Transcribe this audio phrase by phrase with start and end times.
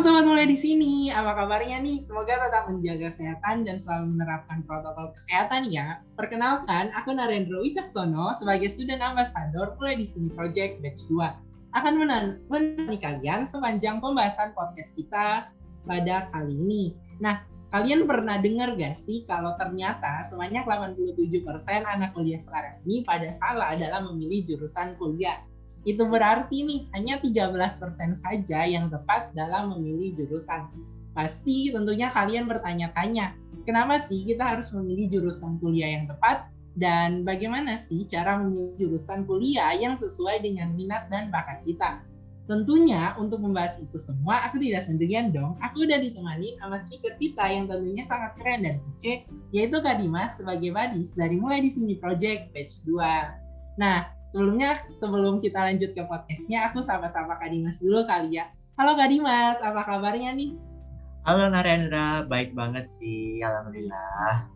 [0.00, 2.00] Halo sobat mulai di sini, apa kabarnya nih?
[2.00, 6.00] Semoga tetap menjaga kesehatan dan selalu menerapkan protokol kesehatan ya.
[6.16, 11.76] Perkenalkan, aku Narendra Wicaksono sebagai student ambassador mulai di sini Project Batch 2.
[11.76, 15.52] Akan menemani kalian sepanjang pembahasan podcast kita
[15.84, 16.96] pada kali ini.
[17.20, 21.44] Nah, kalian pernah dengar gak sih kalau ternyata sebanyak 87%
[21.84, 25.44] anak kuliah sekarang ini pada salah adalah memilih jurusan kuliah
[25.88, 30.68] itu berarti nih hanya 13% saja yang tepat dalam memilih jurusan.
[31.16, 37.80] Pasti tentunya kalian bertanya-tanya, kenapa sih kita harus memilih jurusan kuliah yang tepat dan bagaimana
[37.80, 42.04] sih cara memilih jurusan kuliah yang sesuai dengan minat dan bakat kita?
[42.50, 45.54] Tentunya untuk membahas itu semua aku tidak sendirian dong.
[45.62, 49.22] Aku udah ditemani sama speaker kita yang tentunya sangat keren dan kece,
[49.54, 53.49] yaitu Kak Dimas sebagai badis dari mulai di sini project batch 2.
[53.80, 58.46] Nah, sebelumnya sebelum kita lanjut ke podcastnya aku sama-sama Kak Dimas dulu kali ya
[58.78, 60.54] halo Kak Dimas apa kabarnya nih
[61.20, 64.48] Halo Narendra, baik banget sih, Alhamdulillah.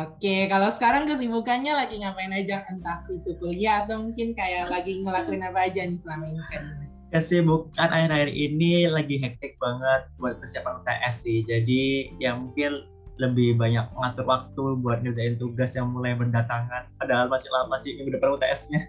[0.00, 2.64] Oke, kalau sekarang kesibukannya lagi ngapain aja?
[2.72, 7.04] Entah itu kuliah atau mungkin kayak lagi ngelakuin apa aja nih selama ini Dimas?
[7.12, 11.44] Kesibukan akhir-akhir ini lagi hektik banget buat persiapan UTS sih.
[11.44, 16.92] Jadi ya mungkin lebih banyak ngatur waktu buat ngerjain tugas yang mulai berdatangan.
[17.00, 18.80] Padahal masih lama sih minggu depan UTS-nya.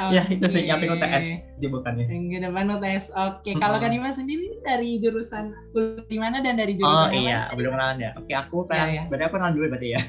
[0.00, 0.14] Okay.
[0.16, 1.26] ya itu sih nyiapin UTS
[1.60, 2.08] sibukannya.
[2.08, 3.12] Minggu depan UTS.
[3.12, 3.54] Oke, okay.
[3.60, 5.52] kalau Kak Dimas sendiri dari jurusan
[6.08, 7.56] di mana dan dari jurusan Oh iya, mana?
[7.56, 8.10] belum kenalan ya.
[8.16, 9.02] Oke, aku kan ya, ya.
[9.12, 10.00] berarti aku kenal dulu berarti ya.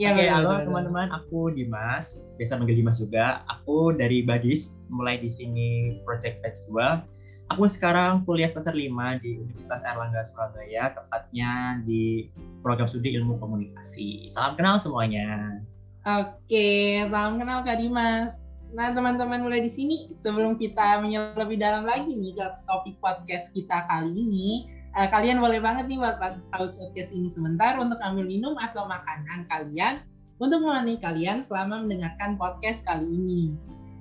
[0.00, 3.44] Iya, Oke, okay, halo teman-teman, aku Dimas, biasa manggil Dimas juga.
[3.44, 7.21] Aku dari Badis, mulai di sini Project Batch 2.
[7.50, 12.30] Aku sekarang kuliah semester 5 di Universitas Erlangga Surabaya, tepatnya di
[12.62, 14.30] program studi ilmu komunikasi.
[14.30, 15.58] Salam kenal semuanya.
[16.06, 18.46] Oke, salam kenal Kak Dimas.
[18.72, 21.04] Nah, teman-teman mulai di sini sebelum kita
[21.36, 24.64] lebih dalam lagi nih ke topik podcast kita kali ini,
[24.96, 26.16] uh, kalian boleh banget nih buat
[26.56, 30.00] pause podcast ini sebentar untuk ambil minum atau makanan kalian
[30.40, 33.42] untuk menemani kalian selama mendengarkan podcast kali ini.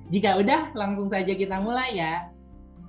[0.07, 2.30] Jika udah, langsung saja kita mulai ya.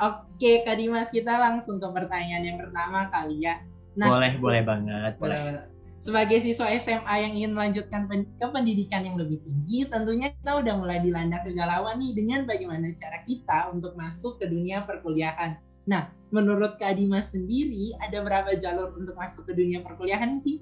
[0.02, 3.62] Oke, Kak Dimas, kita langsung ke pertanyaan yang pertama kali ya.
[3.94, 5.14] Nah, boleh, boleh banget.
[5.22, 5.38] Boleh.
[5.38, 10.58] boleh sebagai siswa SMA yang ingin melanjutkan pen ke pendidikan yang lebih tinggi, tentunya kita
[10.58, 15.62] udah mulai dilanda kegalauan nih dengan bagaimana cara kita untuk masuk ke dunia perkuliahan.
[15.86, 20.58] Nah, menurut Kak Dimas sendiri, ada berapa jalur untuk masuk ke dunia perkuliahan sih?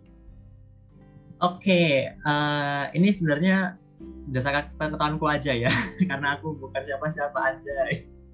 [1.40, 1.88] Oke, okay,
[2.20, 3.80] uh, eh, ini sebenarnya
[4.28, 5.72] berdasarkan pengetahuanku aja ya,
[6.12, 7.76] karena aku bukan siapa-siapa aja.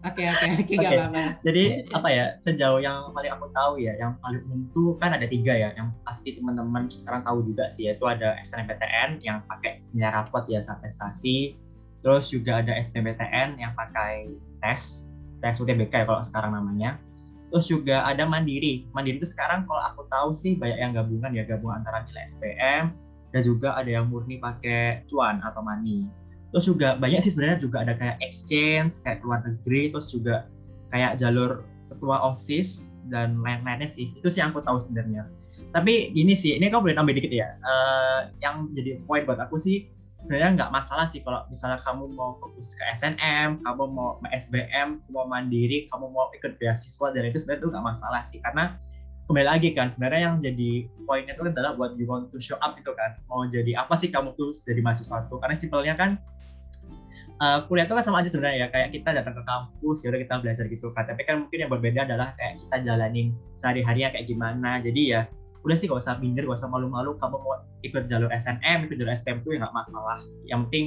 [0.06, 1.22] Oke oke oke gak apa-apa.
[1.42, 5.26] Jadi apa ya sejauh yang paling aku tahu ya, yang paling umum tuh kan ada
[5.26, 10.14] tiga ya, yang pasti teman-teman sekarang tahu juga sih yaitu ada SNMPTN yang pakai nilai
[10.14, 11.58] rapot ya saat prestasi,
[11.98, 14.30] terus juga ada SBMPTN yang pakai
[14.62, 15.10] tes
[15.42, 17.02] tes UTBK ya kalau sekarang namanya.
[17.46, 18.90] Terus juga ada mandiri.
[18.90, 22.94] Mandiri itu sekarang kalau aku tahu sih banyak yang gabungan ya, gabungan antara nilai SPM
[23.34, 26.06] dan juga ada yang murni pakai cuan atau money
[26.54, 30.46] terus juga banyak sih sebenarnya juga ada kayak exchange kayak luar negeri terus juga
[30.94, 34.10] kayak jalur ketua osis dan lain-lainnya sih.
[34.18, 35.26] Itu sih yang aku tahu sebenarnya.
[35.70, 37.48] Tapi ini sih ini kamu boleh tambah dikit ya.
[37.62, 39.86] Uh, yang jadi poin buat aku sih
[40.26, 45.24] sebenarnya nggak masalah sih kalau misalnya kamu mau fokus ke SNM, kamu mau SBM, mau
[45.30, 48.38] mandiri, kamu mau ikut beasiswa dan itu sebenarnya itu nggak masalah sih.
[48.42, 48.74] Karena
[49.30, 50.70] kembali lagi kan sebenarnya yang jadi
[51.06, 53.22] poinnya itu adalah buat you want to show up itu kan.
[53.30, 55.38] Mau jadi apa sih kamu tuh jadi mahasiswa tuh?
[55.38, 56.18] Karena simpelnya kan
[57.40, 60.20] uh, kuliah itu kan sama aja sebenarnya ya kayak kita datang ke kampus ya udah
[60.20, 61.04] kita belajar gitu kan.
[61.08, 63.26] Tapi kan mungkin yang berbeda adalah kayak kita jalanin
[63.58, 64.70] sehari-harinya kayak gimana.
[64.80, 65.20] Jadi ya
[65.66, 67.16] udah sih gak usah minder gak usah malu-malu.
[67.18, 70.18] Kamu mau ikut jalur SNM ikut jalur SPM itu ya nggak masalah.
[70.48, 70.86] Yang penting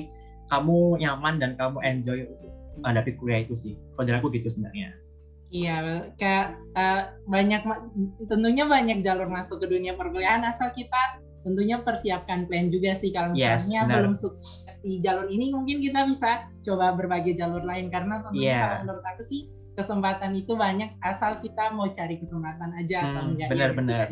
[0.49, 3.73] kamu nyaman dan kamu enjoy untuk menghadapi kuliah itu sih.
[3.93, 4.95] Kalau dari aku gitu sebenarnya.
[5.49, 7.65] Iya, kayak uh, banyak
[8.29, 13.33] tentunya banyak jalur masuk ke dunia perkuliahan asal kita tentunya persiapkan plan juga sih kalau
[13.33, 17.89] misalnya yes, belum sukses di jalur ini mungkin kita bisa coba berbagai jalur lain.
[17.89, 18.61] Karena tentunya yeah.
[18.61, 23.21] kalau menurut aku sih kesempatan itu banyak asal kita mau cari kesempatan aja hmm, atau
[23.31, 23.69] enggak benar.
[23.71, 24.07] ya, benar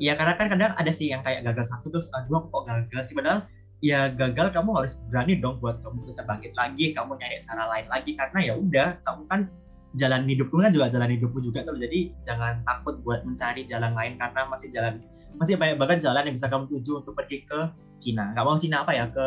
[0.00, 3.02] iya karena kan kadang ada sih yang kayak gagal satu terus aduh aku kok gagal
[3.04, 3.14] sih?
[3.14, 3.40] Padahal
[3.84, 7.86] ya gagal kamu harus berani dong buat kamu tetap bangkit lagi kamu nyari cara lain
[7.92, 8.10] lagi.
[8.16, 9.40] Karena ya udah kamu kan
[9.98, 11.76] jalan hidupmu kan juga jalan hidupmu juga tuh.
[11.76, 15.04] Jadi jangan takut buat mencari jalan lain karena masih jalan
[15.36, 17.60] masih banyak banget jalan yang bisa kamu tuju untuk pergi ke
[18.00, 18.32] Cina.
[18.32, 19.04] Nggak mau Cina apa ya?
[19.12, 19.26] Ke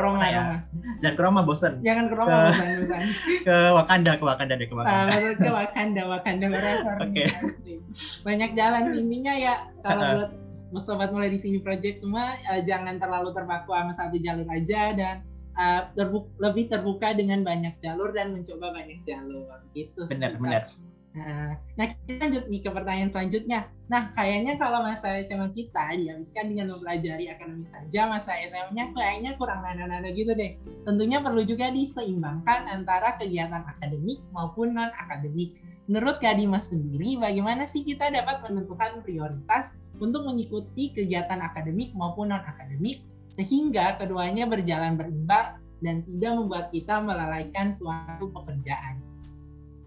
[0.00, 0.40] Roma, ya?
[0.40, 0.56] Roma.
[1.04, 1.72] Jangan ke Roma bosan.
[1.84, 3.02] Jangan ke Roma ke, bosan, bosan.
[3.46, 5.12] ke Wakanda, ke Wakanda deh, ke ah, Wakanda.
[5.12, 6.94] Ah, ke Wakanda, Wakanda wherever.
[7.04, 7.24] Oke.
[7.28, 7.78] Okay.
[8.24, 9.54] Banyak jalan intinya ya
[9.84, 10.32] kalau
[10.72, 14.98] buat sobat mulai di sini project semua uh, jangan terlalu terpaku sama satu jalur aja
[14.98, 15.22] dan
[15.54, 19.46] uh, terbu lebih terbuka dengan banyak jalur dan mencoba banyak jalur
[19.78, 20.10] gitu.
[20.10, 20.74] Benar, benar
[21.16, 23.72] Nah, kita lanjut nih ke pertanyaan selanjutnya.
[23.88, 29.64] Nah, kayaknya kalau masa SMA kita dihabiskan dengan mempelajari akademis saja, masa SMA-nya kayaknya kurang
[29.64, 30.60] nada-nada gitu deh.
[30.84, 35.56] Tentunya perlu juga diseimbangkan antara kegiatan akademik maupun non-akademik.
[35.88, 42.34] Menurut Kak Dimas sendiri, bagaimana sih kita dapat menentukan prioritas untuk mengikuti kegiatan akademik maupun
[42.34, 43.00] non-akademik,
[43.32, 49.15] sehingga keduanya berjalan berimbang dan tidak membuat kita melalaikan suatu pekerjaan?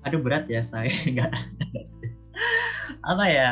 [0.06, 1.34] Aduh berat ya saya nggak
[3.04, 3.52] apa ya?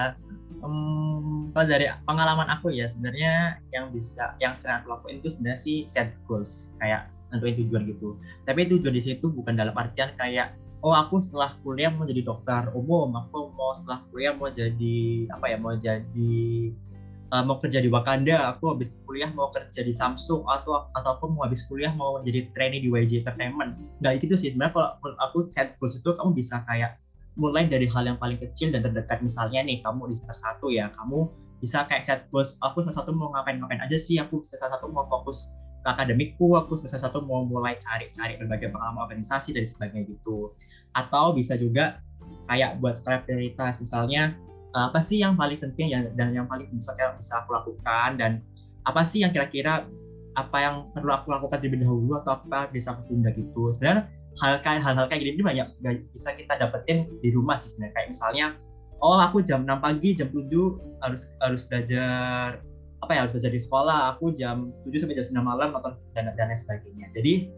[0.58, 5.60] Um, kalau dari pengalaman aku ya sebenarnya yang bisa yang sering aku lakuin itu sebenarnya
[5.62, 8.18] sih set goals kayak nentuin tujuan gitu.
[8.48, 12.70] Tapi tujuan di situ bukan dalam artian kayak oh aku setelah kuliah mau jadi dokter
[12.74, 16.34] umum aku mau setelah kuliah mau jadi apa ya mau jadi
[17.32, 21.26] uh, mau kerja di Wakanda, aku habis kuliah mau kerja di Samsung atau atau aku
[21.32, 23.76] mau habis kuliah mau jadi trainee di YG Entertainment.
[24.00, 27.00] Gak gitu sih sebenarnya kalau menurut aku set goals itu kamu bisa kayak
[27.38, 29.20] mulai dari hal yang paling kecil dan terdekat.
[29.22, 31.28] Misalnya nih kamu di semester satu ya kamu
[31.58, 35.02] bisa kayak set goals aku semester satu mau ngapain-ngapain aja sih aku semester satu mau
[35.02, 35.50] fokus
[35.82, 40.54] ke akademikku aku semester satu mau mulai cari-cari berbagai pengalaman organisasi dan sebagainya gitu.
[40.94, 42.02] Atau bisa juga
[42.50, 43.78] kayak buat skala prioritas.
[43.78, 44.38] Misalnya
[44.80, 48.32] apa sih yang paling penting ya dan yang paling bisa bisa aku lakukan dan
[48.86, 49.88] apa sih yang kira-kira
[50.38, 53.74] apa yang perlu aku lakukan terlebih dahulu atau apa bisa aku tunda gitu.
[53.74, 54.06] Sebenarnya
[54.38, 55.68] hal kayak hal-hal kayak gini banyak
[56.14, 57.94] bisa kita dapetin di rumah sih sebenarnya.
[57.98, 58.46] Kayak misalnya
[59.02, 60.46] oh aku jam 6 pagi jam 7
[61.02, 62.62] harus harus belajar
[63.02, 64.00] apa ya harus belajar di sekolah.
[64.14, 67.10] Aku jam 7 sampai jam 9 malam atau dan dan lain sebagainya.
[67.18, 67.50] Jadi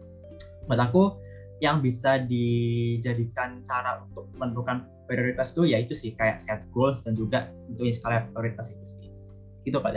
[0.64, 1.20] buat aku
[1.60, 7.12] yang bisa dijadikan cara untuk menentukan prioritas itu ya itu sih kayak set goals dan
[7.12, 9.08] juga tentuin skala prioritas itu sih.
[9.60, 9.92] Itu pak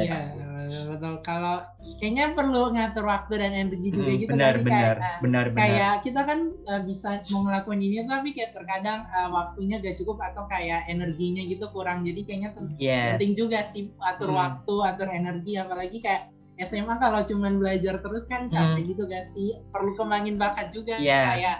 [0.64, 1.24] Iya betul.
[1.24, 1.64] Kalau
[2.00, 5.60] kayaknya perlu ngatur waktu dan energi juga hmm, gitu benar benar kayak, benar benar.
[5.60, 10.20] kayak kita kan uh, bisa mau ngelakuin ini tapi kayak terkadang uh, waktunya gak cukup
[10.20, 12.04] atau kayak energinya gitu kurang.
[12.04, 13.16] Jadi kayaknya yes.
[13.16, 14.40] penting juga sih atur hmm.
[14.40, 15.54] waktu atur energi.
[15.56, 18.90] Apalagi kayak SMA kalau cuman belajar terus kan capek hmm.
[18.94, 21.34] gitu gak sih perlu kembangin bakat juga yeah.
[21.34, 21.58] kayak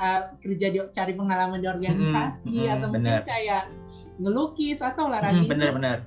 [0.00, 3.22] uh, kerja di cari pengalaman di organisasi hmm, atau bener.
[3.22, 3.62] mungkin kayak
[4.18, 5.98] ngelukis atau olahraga hmm, bener, bener.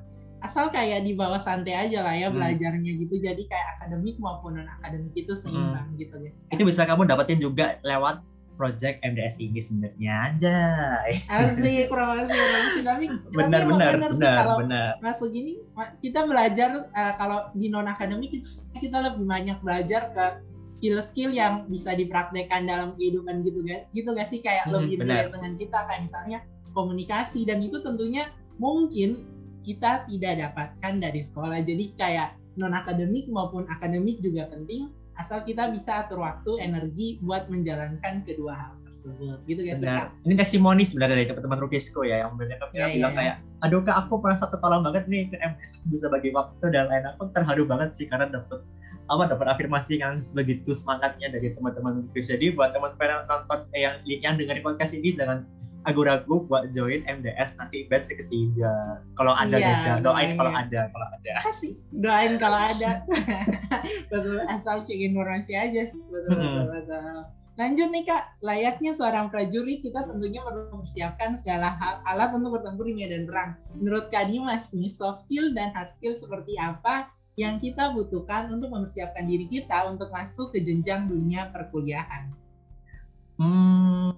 [0.43, 2.35] asal kayak di bawah santai aja lah ya hmm.
[2.35, 5.99] belajarnya gitu jadi kayak akademik maupun non akademik itu seimbang hmm.
[5.99, 8.23] gitu guys itu bisa kamu dapetin juga lewat
[8.59, 10.57] project MDS ini sebenarnya aja.
[11.31, 14.91] Asli kurang asli kurang tapi benar tapi benar benar, benar, kalau benar.
[14.99, 15.63] Masuk gini
[16.03, 18.43] kita belajar uh, kalau di non akademik
[18.75, 20.25] kita lebih banyak belajar ke
[20.79, 23.87] skill-skill yang bisa dipraktekkan dalam kehidupan gitu kan.
[23.95, 24.43] Gitu gak sih?
[24.43, 26.39] Kayak hmm, lebih relate dengan kita kayak misalnya
[26.75, 27.47] komunikasi.
[27.47, 28.27] Dan itu tentunya
[28.59, 29.23] mungkin
[29.63, 31.63] kita tidak dapatkan dari sekolah.
[31.63, 37.51] Jadi kayak non akademik maupun akademik juga penting asal kita bisa atur waktu energi buat
[37.51, 40.15] menjalankan kedua hal tersebut gitu guys Benar.
[40.23, 43.19] ini testimoni sebenarnya dari teman-teman Rukisko ya yang banyak yeah, bilang yeah.
[43.19, 46.87] kayak aduh kak aku merasa ketolong banget nih ke MS aku bisa bagi waktu dan
[46.87, 48.63] lain aku terharu banget sih karena dapet
[49.09, 53.95] apa dapat afirmasi yang begitu semangatnya dari teman-teman Jadi buat teman-teman yang nonton eh, yang
[54.05, 55.43] yang dengerin podcast ini jangan
[55.89, 59.01] ragu-ragu buat join MDS nanti batch ketiga.
[59.17, 61.33] Kalau ada iya, guys ya, doain kalau ada, kalau ada.
[61.41, 62.91] Kasih doain kalau ada.
[64.13, 65.89] betul asal cek informasi aja.
[65.89, 66.37] Betul, hmm.
[66.37, 67.17] betul, betul.
[67.59, 72.87] Lanjut nih kak, layaknya seorang prajurit kita tentunya perlu mempersiapkan segala hal alat untuk bertempur
[72.87, 73.59] di medan perang.
[73.75, 78.71] Menurut Kak Dimas nih, soft skill dan hard skill seperti apa yang kita butuhkan untuk
[78.71, 82.31] mempersiapkan diri kita untuk masuk ke jenjang dunia perkuliahan?
[83.35, 84.15] Hmm,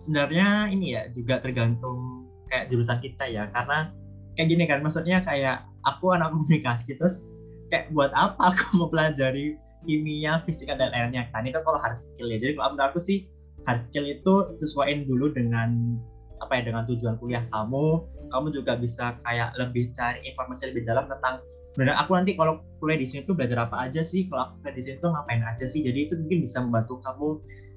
[0.00, 3.52] sebenarnya ini ya juga tergantung kayak jurusan kita ya.
[3.52, 3.92] Karena
[4.34, 7.36] kayak gini kan maksudnya kayak aku anak komunikasi terus
[7.68, 11.44] kayak buat apa aku mau pelajari kimia, fisika dan lainnya kan?
[11.44, 12.40] Itu kalau hard skill ya.
[12.40, 13.28] Jadi kalau menurut aku sih
[13.68, 16.00] hard skill itu sesuaiin dulu dengan
[16.40, 18.08] apa ya dengan tujuan kuliah kamu.
[18.32, 21.44] Kamu juga bisa kayak lebih cari informasi lebih dalam tentang
[21.76, 24.24] sebenarnya aku nanti kalau kuliah di sini tuh belajar apa aja sih?
[24.32, 25.84] Kalau aku kuliah di sini tuh ngapain aja sih?
[25.84, 27.28] Jadi itu mungkin bisa membantu kamu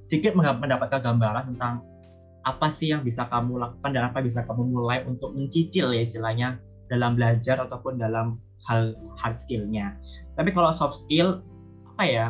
[0.08, 1.84] sedikit mendapatkan gambaran tentang
[2.44, 6.60] apa sih yang bisa kamu lakukan dan apa bisa kamu mulai untuk mencicil ya istilahnya
[6.92, 9.96] dalam belajar ataupun dalam hal hard skillnya.
[10.36, 11.44] Tapi kalau soft skill
[11.96, 12.28] apa ya?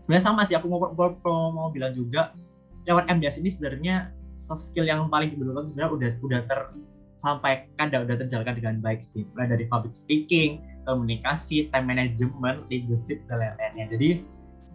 [0.00, 2.32] Sebenarnya sama sih aku mau, mau, mau, bilang juga
[2.88, 6.60] lewat MDS ini sebenarnya soft skill yang paling dibutuhkan sebenarnya udah udah ter
[7.20, 9.28] sampaikan dan udah terjalankan dengan baik sih.
[9.36, 13.86] Mulai dari public speaking komunikasi time management leadership dan lain-lainnya.
[13.92, 14.10] Jadi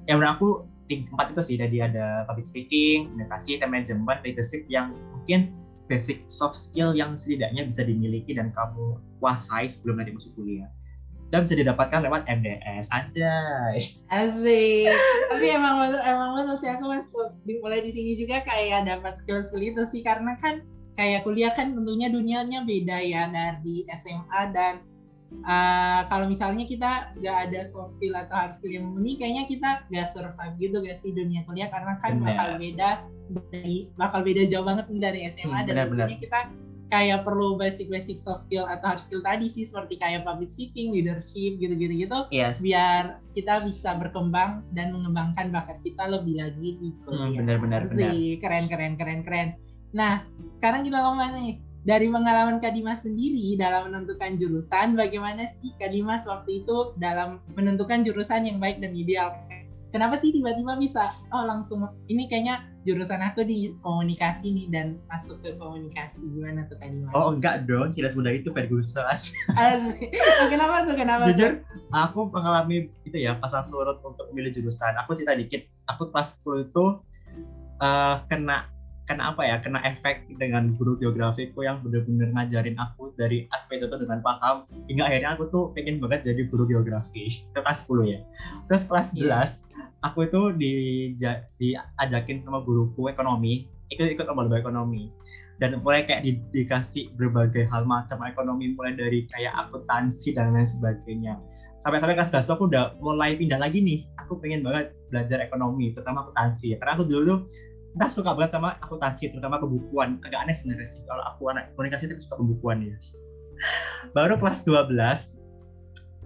[0.05, 0.49] yang menurut aku
[0.85, 5.49] di tempat itu sih jadi ada public speaking komunikasi time management leadership yang mungkin
[5.85, 10.69] basic soft skill yang setidaknya bisa dimiliki dan kamu kuasai sebelum nanti masuk kuliah
[11.33, 13.33] dan bisa didapatkan lewat MDS aja.
[14.13, 14.93] Asik.
[15.33, 19.81] Tapi emang emang menurut sih aku masuk dimulai di sini juga kayak dapat skill-skill itu
[19.89, 20.61] sih karena kan
[20.95, 24.85] kayak kuliah kan tentunya dunianya beda ya dari SMA dan
[25.45, 29.69] uh, kalau misalnya kita nggak ada soft skill atau hard skill yang mumpuni kayaknya kita
[29.89, 32.27] nggak survive gitu gak sih dunia kuliah karena kan bener.
[32.33, 32.89] bakal beda
[33.49, 36.39] dari bakal beda jauh banget dari SMA hmm, dan tentunya kita
[36.85, 41.57] kayak perlu basic-basic soft skill atau hard skill tadi sih seperti kayak public speaking, leadership
[41.57, 42.61] gitu-gitu gitu yes.
[42.61, 47.33] biar kita bisa berkembang dan mengembangkan bakat kita lebih lagi di kuliah.
[47.33, 49.49] Hmm, benar-benar keren keren keren keren.
[49.97, 50.21] Nah
[50.53, 56.65] sekarang kita ngomong nih dari pengalaman Kadima sendiri dalam menentukan jurusan, bagaimana sih Kadima waktu
[56.65, 59.37] itu dalam menentukan jurusan yang baik dan ideal?
[59.95, 65.39] kenapa sih tiba-tiba bisa oh langsung ini kayaknya jurusan aku di komunikasi nih dan masuk
[65.39, 67.15] ke komunikasi gimana tuh tadi mas?
[67.15, 69.07] Oh enggak dong, tidak semudah itu Ferguson.
[70.43, 71.31] oh, kenapa tuh kenapa?
[71.31, 71.95] Jujur, tuh?
[71.95, 74.99] aku mengalami itu ya pasang surut untuk memilih jurusan.
[74.99, 76.85] Aku cerita dikit, aku kelas 10 itu
[77.79, 78.67] uh, kena
[79.05, 83.97] kena apa ya kena efek dengan guru geografiku yang benar-benar ngajarin aku dari aspek itu
[84.01, 84.65] dengan paham.
[84.89, 88.19] Hingga akhirnya aku tuh pengen banget jadi guru geografi itu kelas 10 ya.
[88.65, 89.45] Terus kelas 11 yeah.
[90.01, 90.73] aku itu di
[91.61, 95.13] diajakin sama guruku ekonomi ikut-ikut lomba ekonomi.
[95.55, 100.67] Dan mulai kayak di, dikasih berbagai hal macam ekonomi mulai dari kayak akuntansi dan lain
[100.67, 101.39] sebagainya.
[101.79, 104.03] Sampai-sampai kelas 11 aku udah mulai pindah lagi nih.
[104.25, 106.75] Aku pengen banget belajar ekonomi terutama akuntansi.
[106.75, 107.47] Karena aku dulu
[107.95, 110.19] entah suka banget sama akuntansi terutama pembukuan.
[110.19, 112.95] Agak aneh sebenarnya sih kalau aku anak komunikasi tapi suka pembukuan ya.
[114.11, 114.91] Baru kelas 12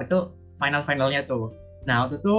[0.02, 0.18] itu
[0.58, 1.54] final finalnya tuh.
[1.86, 2.36] Nah waktu itu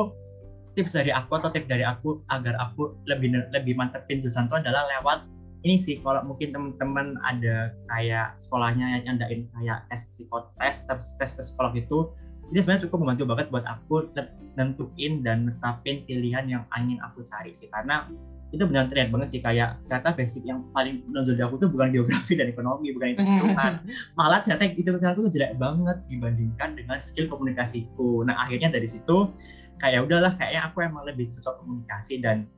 [0.75, 4.83] tips dari aku atau tips dari aku agar aku lebih lebih mantepin jurusan itu adalah
[4.99, 5.31] lewat
[5.63, 6.03] ini sih.
[6.03, 12.11] Kalau mungkin teman-teman ada kayak sekolahnya yang nyandain kayak tes psikotes tes tes psikolog itu
[12.51, 14.11] ini sebenarnya cukup membantu banget buat aku
[14.59, 17.71] nentuin dan netapin pilihan yang ingin aku cari sih.
[17.71, 18.11] Karena
[18.51, 21.89] itu benar terlihat banget sih kayak ternyata basic yang paling menonjol di aku tuh bukan
[21.95, 23.73] geografi dan ekonomi bukan itu hitungan
[24.19, 28.27] malah ternyata itu aku tuh jelek banget dibandingkan dengan skill komunikasiku.
[28.27, 29.31] Nah akhirnya dari situ
[29.79, 32.51] kayak udahlah kayaknya aku emang lebih cocok komunikasi dan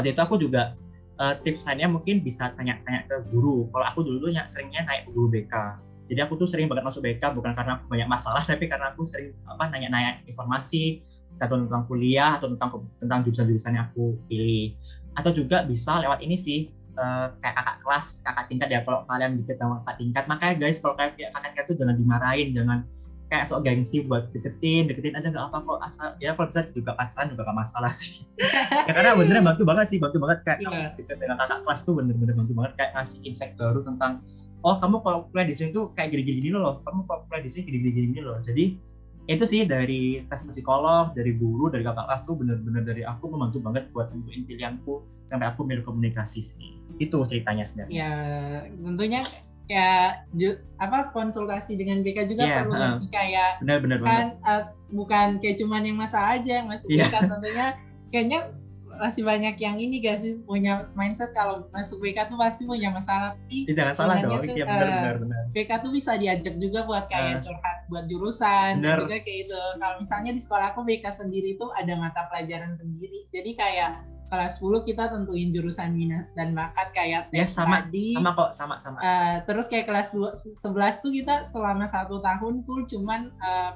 [0.00, 0.72] waktu itu aku juga
[1.20, 3.68] uh, tips lainnya mungkin bisa tanya-tanya ke guru.
[3.68, 5.52] Kalau aku dulu yang seringnya kayak guru BK
[6.10, 9.06] jadi aku tuh sering banget masuk BK bukan karena aku banyak masalah tapi karena aku
[9.06, 11.06] sering apa nanya-nanya informasi
[11.40, 12.68] atau tentang kuliah atau tentang
[13.00, 14.76] tentang jurusan-jurusan yang aku pilih
[15.14, 19.32] atau juga bisa lewat ini sih uh, kayak kakak kelas kakak tingkat ya kalau kalian
[19.42, 20.24] deket sama kakak tingkat.
[20.26, 22.78] Makanya guys kalau kayak kakak tingkat tuh jangan dimarahin jangan
[23.30, 25.78] kayak sok gengsi buat deketin deketin aja nggak apa kok.
[25.82, 28.26] Asal ya kalau bisa juga pacaran juga gak masalah sih.
[28.88, 30.38] Ya karena beneran bantu banget sih bantu banget.
[30.42, 30.90] Kayak yeah.
[30.98, 32.72] deket dengan kakak kelas tuh bener-bener bantu banget.
[32.78, 34.24] Kayak ngasih insight baru tentang
[34.60, 36.82] oh kamu kalau kuliah di sini tuh kayak gini-gini loh.
[36.82, 38.38] Kamu kalau kuliah di sini gini-gini loh.
[38.42, 38.89] Jadi
[39.30, 43.62] itu sih dari tes psikolog, dari guru, dari kakak kelas tuh bener-bener dari aku membantu
[43.62, 46.74] banget buat tentuin pilihanku sampai aku milih komunikasi sih.
[46.98, 47.94] Itu ceritanya sebenarnya.
[47.94, 48.12] Ya
[48.82, 49.22] tentunya
[49.70, 50.26] kayak
[50.82, 55.38] apa konsultasi dengan BK juga yeah, perlu uh, sih kayak benar, benar, kan Uh, bukan
[55.38, 57.06] kayak cuman yang masa aja yang masuk yeah.
[57.06, 57.66] BK tentunya
[58.10, 58.40] kayaknya
[59.00, 60.36] masih banyak yang ini gak sih?
[60.44, 63.32] Punya mindset kalau masuk BK tuh pasti punya masalah.
[63.34, 64.44] Tapi ya, jangan salah dong.
[64.44, 65.42] tuh, ya, benar, uh, benar, benar.
[65.56, 69.02] BK tuh bisa diajak juga buat kayak uh, curhat buat jurusan benar.
[69.02, 73.26] juga kayak itu kalau misalnya di sekolah aku BK sendiri tuh ada mata pelajaran sendiri.
[73.32, 78.14] Jadi kayak kelas 10 kita tentuin jurusan minat dan bakat kayak ya sama tadi.
[78.14, 82.62] sama kok sama sama uh, terus kayak kelas 2 11 tuh kita selama satu tahun
[82.62, 83.74] full cuman uh,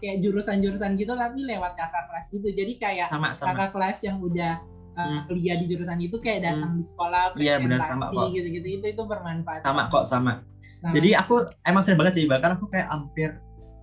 [0.00, 3.52] kayak jurusan-jurusan gitu tapi lewat kakak kelas gitu jadi kayak sama, sama.
[3.54, 4.58] kakak kelas yang udah
[4.96, 5.20] uh, hmm.
[5.28, 6.80] kuliah di jurusan itu kayak datang hmm.
[6.80, 8.32] di sekolah iya, benar, sama kok.
[8.32, 10.40] gitu-gitu itu itu bermanfaat sama kok sama.
[10.80, 13.36] sama jadi aku emang sering banget sih bahkan aku kayak hampir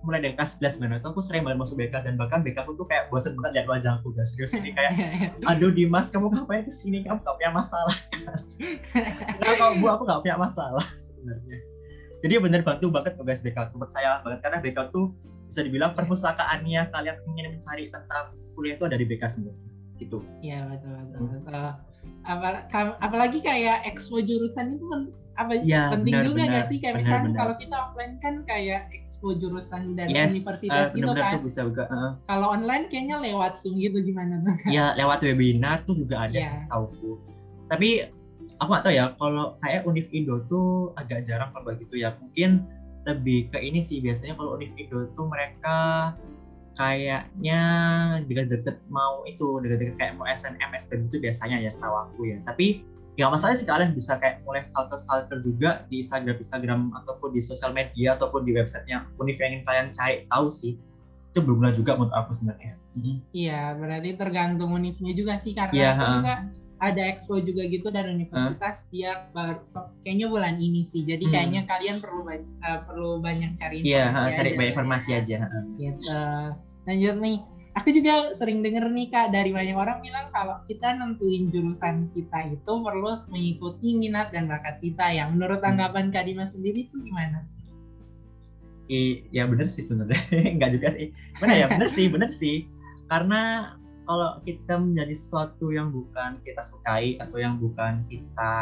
[0.06, 2.78] mulai dari kelas 11 benar itu aku sering banget masuk BK dan bahkan BK aku
[2.78, 4.92] tuh kayak bosen banget lihat wajah aku gak serius ini kayak
[5.50, 7.96] aduh Dimas kamu ngapain ke sini kamu gak punya masalah.
[9.42, 11.58] Kan kalau bu aku gak punya masalah sebenarnya.
[12.18, 14.38] Jadi bener bantu banget guys BK menurut saya banget.
[14.42, 15.14] Karena BK tuh
[15.50, 19.54] bisa dibilang perpustakaannya kalian ingin mencari tentang kuliah itu ada di BK semua
[19.98, 20.22] gitu.
[20.40, 21.42] Iya betul betul, hmm.
[21.42, 22.94] betul.
[23.02, 26.78] apalagi kayak expo jurusan itu kan apa ya, penting benar, juga benar, gak sih?
[26.82, 31.38] Kayak misalnya kalau kita offline kan kayak expo jurusan dari yes, universitas uh, gitu kan.
[31.46, 32.12] bisa uh.
[32.26, 36.58] kalau online kayaknya lewat zoom gitu gimana tuh ya lewat webinar tuh juga ada yeah.
[36.58, 37.22] setahu
[37.70, 38.10] tapi
[38.58, 42.16] aku gak tahu ya kalau kayak Univ Indo tuh agak jarang kalau begitu ya.
[42.18, 42.66] Mungkin
[43.06, 46.12] lebih ke ini sih biasanya kalau Univ Indo tuh mereka
[46.74, 47.62] kayaknya
[48.26, 52.38] deket-deket mau itu deket-deket kayak mau SNM SPM itu biasanya ya setahu aku ya.
[52.42, 52.82] Tapi
[53.18, 57.42] ya masalah sih kalian bisa kayak mulai stalker stalker juga di Instagram Instagram ataupun di
[57.42, 60.78] sosial media ataupun di websitenya Univ yang ingin kalian cari tahu sih
[61.28, 62.74] itu berguna juga menurut aku sebenarnya.
[63.30, 66.34] Iya, berarti tergantung univnya juga sih karena yeah, aku juga
[66.78, 68.90] ada expo juga gitu dari universitas huh?
[68.94, 69.58] dia baru
[70.02, 71.02] kayaknya bulan ini sih.
[71.06, 71.32] Jadi hmm.
[71.34, 74.24] kayaknya kalian perlu uh, perlu banyak cari iya, informasi.
[74.24, 75.36] Iya, cari banyak informasi aja.
[75.78, 76.10] Gitu.
[76.86, 77.38] Lanjut nih.
[77.78, 82.50] Aku juga sering denger nih Kak dari banyak orang bilang kalau kita nentuin jurusan kita
[82.50, 85.30] itu perlu mengikuti minat dan bakat kita ya.
[85.30, 85.66] Menurut hmm.
[85.70, 87.46] tanggapan Kak Dimas sendiri itu gimana?
[88.90, 90.18] I, ya bener sih sebenarnya.
[90.58, 91.14] Enggak juga sih.
[91.38, 92.66] Bener ya, bener sih, bener sih.
[93.06, 93.72] Karena
[94.08, 98.56] kalau kita menjadi sesuatu yang bukan kita sukai atau yang bukan kita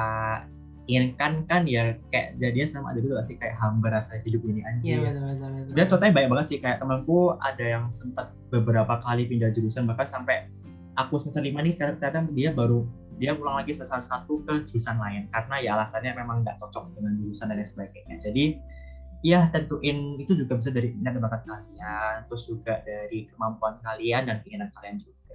[0.86, 4.62] inginkan kan ya kayak jadinya sama aja gitu gak sih kayak hamba rasa hidup ini
[4.62, 4.82] aja.
[4.82, 5.48] Iya betul betul.
[5.74, 5.86] betul.
[5.90, 10.46] Contohnya banyak banget sih kayak temanku ada yang sempat beberapa kali pindah jurusan bahkan sampai
[10.94, 12.86] aku semester lima nih ternyata dia baru
[13.18, 17.18] dia pulang lagi semester satu ke jurusan lain karena ya alasannya memang nggak cocok dengan
[17.18, 18.16] jurusan dan lain sebagainya.
[18.22, 18.44] Jadi
[19.26, 24.22] ya tentuin itu juga bisa dari minat dan bakat kalian, terus juga dari kemampuan kalian
[24.28, 25.26] dan keinginan kalian juga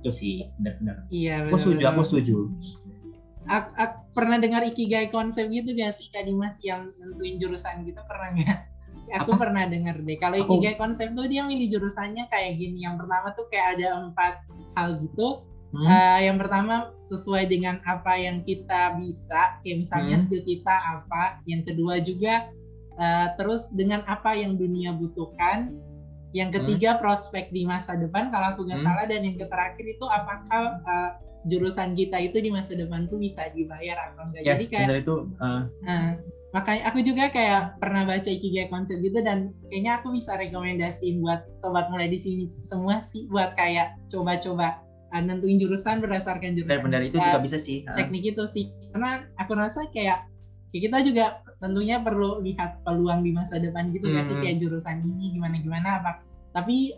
[0.00, 2.36] itu sih benar-benar iya aku setuju aku setuju
[3.48, 8.00] aku, aku pernah dengar ikigai konsep gitu gak sih Kak Dimas yang nentuin jurusan gitu
[8.04, 8.58] pernah nggak
[9.20, 9.40] aku Apa?
[9.48, 13.44] pernah dengar deh kalau ikigai konsep tuh dia milih jurusannya kayak gini yang pertama tuh
[13.52, 15.90] kayak ada empat hal gitu Hmm.
[15.90, 20.22] Uh, yang pertama sesuai dengan apa yang kita bisa, kayak misalnya hmm.
[20.22, 21.42] skill kita apa.
[21.50, 22.34] Yang kedua juga
[22.94, 25.74] uh, terus dengan apa yang dunia butuhkan.
[26.30, 26.56] Yang hmm.
[26.62, 27.00] ketiga hmm.
[27.02, 28.86] prospek di masa depan kalau aku nggak hmm.
[28.86, 31.10] salah dan yang terakhir itu apakah uh,
[31.44, 34.42] jurusan kita itu di masa depan tuh bisa dibayar atau enggak.
[34.44, 35.68] Yes, Jadi kayak itu uh.
[35.84, 36.10] Uh,
[36.56, 41.44] makanya aku juga kayak pernah baca ikigai konsep gitu dan kayaknya aku bisa rekomendasiin buat
[41.58, 44.80] sobat mulai di sini semua sih buat kayak coba-coba
[45.12, 46.70] uh, nentuin jurusan berdasarkan jurusan.
[46.70, 47.84] Benar-benar itu juga bisa sih.
[47.84, 47.96] Uh.
[47.98, 50.24] Teknik itu sih karena aku rasa kayak
[50.74, 54.26] kita juga tentunya perlu lihat peluang di masa depan gitu hmm.
[54.26, 56.10] sih kayak jurusan ini gimana gimana apa
[56.54, 56.94] tapi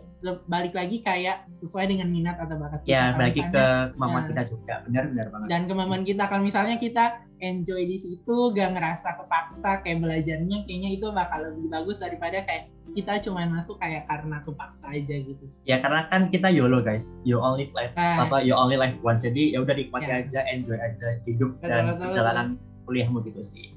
[0.49, 2.93] balik lagi kayak sesuai dengan minat atau bakat kita.
[2.93, 4.75] Ya, balik ke kemampuan nah, kita juga.
[4.85, 5.47] Benar benar banget.
[5.49, 10.89] Dan kemampuan kita kalau misalnya kita enjoy di situ, gak ngerasa kepaksa kayak belajarnya kayaknya
[10.97, 15.61] itu bakal lebih bagus daripada kayak kita cuma masuk kayak karena kepaksa aja gitu sih.
[15.65, 17.13] Ya karena kan kita YOLO guys.
[17.21, 19.21] You only live uh, apa you only live once.
[19.21, 20.21] Jadi ya udah nikmati ya.
[20.25, 22.85] aja, enjoy aja hidup betul, dan betul, perjalanan betul.
[22.89, 23.76] kuliahmu gitu sih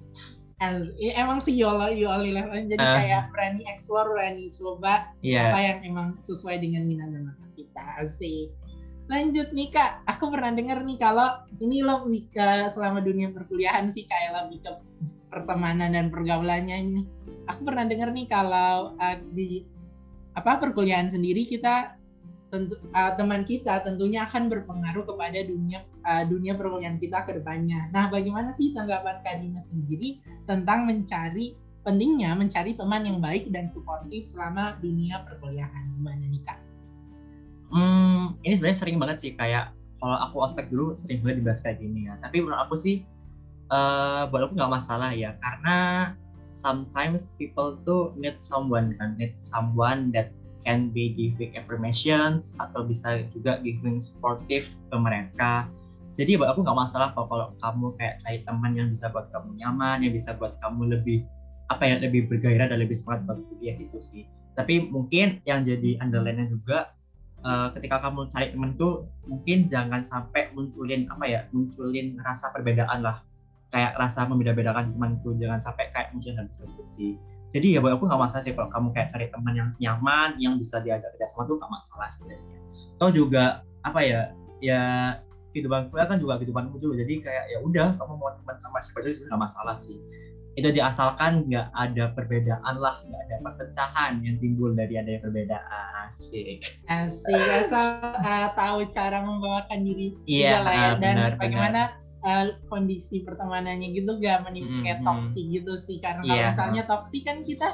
[1.17, 5.09] emang sih you only live once jadi uh, kayak berani explore berani coba.
[5.25, 5.53] Yeah.
[5.53, 8.53] apa yang emang sesuai dengan minat dan bakat kita sih.
[9.09, 10.05] Lanjut nih kak.
[10.07, 14.73] Aku pernah dengar nih kalau ini lo ke selama dunia perkuliahan sih kayak lebih ke
[15.33, 17.03] pertemanan dan pergaulannya ini.
[17.49, 19.65] Aku pernah dengar nih kalau uh, di
[20.37, 22.00] apa perkuliahan sendiri kita
[22.51, 27.89] tentu uh, teman kita tentunya akan berpengaruh kepada dunia uh, dunia perkuliahan kita ke depannya.
[27.95, 33.71] Nah, bagaimana sih tanggapan Kak Dimas sendiri tentang mencari pentingnya mencari teman yang baik dan
[33.71, 36.59] suportif selama dunia perkuliahan gimana nih Kak?
[37.71, 41.79] Hmm, ini sebenarnya sering banget sih kayak kalau aku ospek dulu sering banget dibahas kayak
[41.81, 42.19] gini ya.
[42.19, 43.07] Tapi menurut aku sih
[43.71, 45.79] uh, walaupun nggak masalah ya karena
[46.53, 50.35] sometimes people tuh need someone kan, need someone that
[50.65, 55.67] can be giving information atau bisa juga giving supportive ke mereka.
[56.11, 59.57] Jadi buat aku nggak masalah kok kalau kamu kayak cari teman yang bisa buat kamu
[59.63, 61.25] nyaman yang bisa buat kamu lebih
[61.71, 64.25] apa ya lebih bergairah dan lebih semangat buat kuliah itu sih.
[64.59, 66.93] Tapi mungkin yang jadi underline juga
[67.47, 73.07] uh, ketika kamu cari teman tuh mungkin jangan sampai munculin apa ya munculin rasa perbedaan
[73.07, 73.23] lah.
[73.71, 77.15] Kayak rasa membeda-bedakan temanku jangan sampai kayak hal tersebut sih
[77.51, 80.55] jadi ya buat aku nggak masalah sih kalau kamu kayak cari teman yang nyaman yang
[80.55, 82.59] bisa diajak kerja sama tuh nggak masalah sebenarnya.
[82.95, 84.21] Toh juga apa ya
[84.63, 84.81] ya
[85.51, 86.95] kehidupan kuliah kan juga kehidupanmu dulu.
[86.95, 89.99] Jadi kayak ya udah kamu mau teman sama siapa aja nggak masalah sih.
[90.55, 96.07] Itu diasalkan nggak ada perbedaan lah nggak ada perpecahan yang timbul dari adanya perbedaan.
[96.07, 96.63] Asik.
[96.87, 100.91] Asik asal uh, tahu cara membawakan diri iya lah ya.
[101.03, 105.09] dan benar, bagaimana benar uh, kondisi pertemanannya gitu gak menimbulkan mm -hmm.
[105.09, 106.29] toksik gitu sih karena yeah.
[106.29, 107.69] kalau iya, misalnya toksik kan kita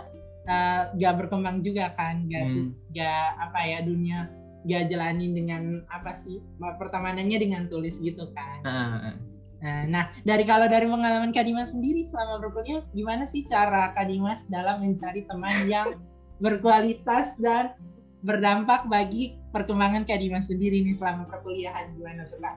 [0.46, 2.68] uh, gak berkembang juga kan gak mm.
[2.94, 4.30] gak apa ya dunia
[4.66, 9.14] gak jalanin dengan apa sih pertemanannya dengan tulis gitu kan uh.
[9.56, 14.84] Nah, nah, dari kalau dari pengalaman Kadimas sendiri selama berkuliah, gimana sih cara Kadimas dalam
[14.84, 15.96] mencari teman yang
[16.44, 17.72] berkualitas dan
[18.20, 22.56] berdampak bagi perkembangan Kadimas sendiri nih selama perkuliahan gimana tuh kak?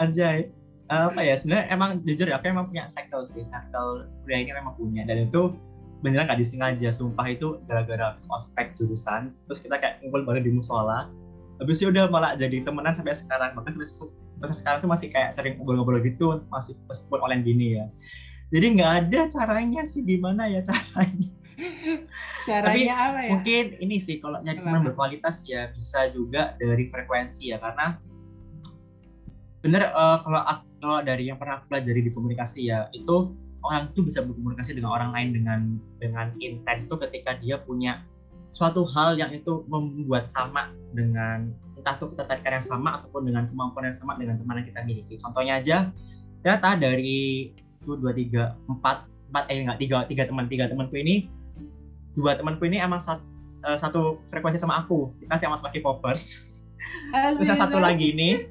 [0.00, 0.48] Anjay,
[0.90, 5.06] apa ya sebenarnya emang jujur ya aku emang punya cycle sih cycle kuliahnya memang punya.
[5.06, 5.54] Dan itu
[6.02, 10.52] beneran gak disengaja sumpah itu gara-gara habis ospek jurusan terus kita kayak ngumpul bareng di
[10.52, 11.06] musola.
[11.62, 13.52] Habis itu udah malah jadi temenan sampai sekarang.
[13.52, 13.88] Bahkan sampai,
[14.42, 17.84] sampai sekarang tuh masih kayak sering ngobrol-ngobrol gitu masih meskipun online gini ya.
[18.50, 21.30] Jadi nggak ada caranya sih gimana ya caranya.
[22.48, 23.30] Caranya Tapi apa ya?
[23.36, 28.00] mungkin ini sih kalau nyari teman berkualitas ya bisa juga dari frekuensi ya karena
[29.60, 33.92] bener eh, kalau ak- kalau dari yang pernah aku pelajari di komunikasi ya itu orang
[33.92, 35.60] tuh bisa berkomunikasi dengan orang lain dengan
[36.00, 38.00] dengan intens tuh ketika dia punya
[38.48, 43.88] suatu hal yang itu membuat sama dengan entah itu ketertarikan yang sama ataupun dengan kemampuan
[43.88, 45.14] yang sama dengan teman yang kita miliki.
[45.22, 45.76] Contohnya aja
[46.40, 51.28] ternyata dari itu dua tiga empat empat eh enggak tiga tiga teman tiga temanku ini
[52.16, 53.24] dua temanku ini emang satu,
[53.76, 56.48] satu frekuensi sama aku kita sama-sama K-popers
[57.36, 58.50] terus yang satu lagi ini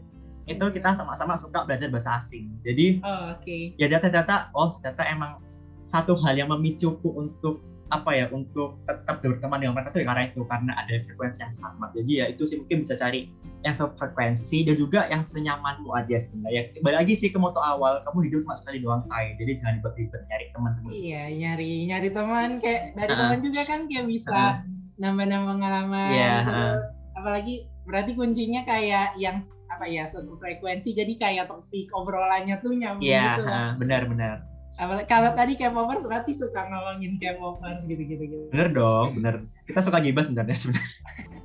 [0.49, 3.77] itu kita sama-sama suka belajar bahasa asing jadi Oh, oke.
[3.77, 5.31] ya ternyata oh ternyata emang
[5.79, 10.23] satu hal yang memicuku untuk apa ya untuk tetap berteman dengan mereka tuh ya karena
[10.25, 14.61] itu karena ada frekuensi yang sama jadi ya itu sih mungkin bisa cari yang sefrekuensi
[14.61, 18.45] dan juga yang senyamanmu aja sebenarnya ya balik lagi sih ke moto awal kamu hidup
[18.45, 23.09] cuma sekali doang say jadi jangan ribet-ribet nyari teman-teman Iya, nyari nyari teman kayak dari
[23.09, 23.17] Ah.
[23.17, 24.53] teman juga kan kayak bisa Ah.
[24.95, 26.11] nambah-nambah pengalaman.
[26.11, 26.79] Iya, terus
[27.15, 29.41] apalagi berarti kuncinya kayak yang
[29.79, 33.55] apa ya satu frekuensi jadi kayak topik obrolannya tuh nyambung iya gitu lah.
[33.55, 34.43] ah, benar-benar
[35.07, 38.45] kalau tadi K-popers berarti suka ngomongin K-popers gitu-gitu gitu.
[38.51, 40.99] bener dong bener kita suka gibah sebenarnya sebenarnya